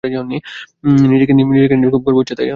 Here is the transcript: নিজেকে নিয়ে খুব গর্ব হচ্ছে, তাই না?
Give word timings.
নিজেকে 1.11 1.33
নিয়ে 1.33 1.47
খুব 1.93 2.03
গর্ব 2.05 2.17
হচ্ছে, 2.19 2.35
তাই 2.35 2.45
না? 2.45 2.49